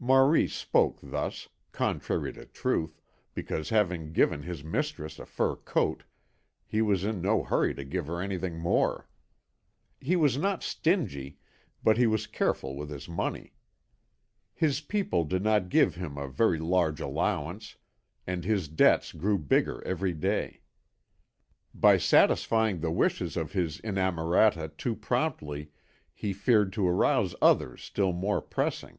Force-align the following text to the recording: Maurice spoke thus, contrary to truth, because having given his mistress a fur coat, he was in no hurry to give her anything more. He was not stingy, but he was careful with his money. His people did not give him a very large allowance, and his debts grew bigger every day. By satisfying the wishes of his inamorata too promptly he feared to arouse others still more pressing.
Maurice 0.00 0.54
spoke 0.56 0.98
thus, 1.04 1.48
contrary 1.70 2.32
to 2.32 2.44
truth, 2.46 3.00
because 3.32 3.68
having 3.68 4.12
given 4.12 4.42
his 4.42 4.64
mistress 4.64 5.20
a 5.20 5.24
fur 5.24 5.54
coat, 5.54 6.02
he 6.66 6.82
was 6.82 7.04
in 7.04 7.22
no 7.22 7.44
hurry 7.44 7.72
to 7.76 7.84
give 7.84 8.08
her 8.08 8.20
anything 8.20 8.58
more. 8.58 9.08
He 10.00 10.16
was 10.16 10.36
not 10.36 10.64
stingy, 10.64 11.38
but 11.84 11.96
he 11.96 12.08
was 12.08 12.26
careful 12.26 12.74
with 12.74 12.90
his 12.90 13.08
money. 13.08 13.54
His 14.52 14.80
people 14.80 15.22
did 15.22 15.44
not 15.44 15.68
give 15.68 15.94
him 15.94 16.18
a 16.18 16.26
very 16.26 16.58
large 16.58 17.00
allowance, 17.00 17.76
and 18.26 18.44
his 18.44 18.66
debts 18.66 19.12
grew 19.12 19.38
bigger 19.38 19.80
every 19.86 20.12
day. 20.12 20.60
By 21.72 21.98
satisfying 21.98 22.80
the 22.80 22.90
wishes 22.90 23.36
of 23.36 23.52
his 23.52 23.78
inamorata 23.82 24.72
too 24.76 24.96
promptly 24.96 25.70
he 26.12 26.32
feared 26.32 26.72
to 26.72 26.88
arouse 26.88 27.36
others 27.40 27.80
still 27.84 28.12
more 28.12 28.42
pressing. 28.42 28.98